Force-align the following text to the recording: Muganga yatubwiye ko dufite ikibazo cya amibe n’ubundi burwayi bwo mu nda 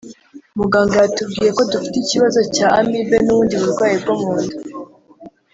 Muganga 0.57 0.95
yatubwiye 1.03 1.49
ko 1.57 1.63
dufite 1.71 1.95
ikibazo 1.99 2.39
cya 2.55 2.67
amibe 2.79 3.17
n’ubundi 3.21 3.55
burwayi 3.61 3.95
bwo 4.01 4.13
mu 4.21 4.31
nda 4.43 4.55